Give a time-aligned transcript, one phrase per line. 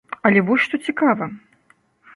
[0.29, 1.31] Але вось што цікава.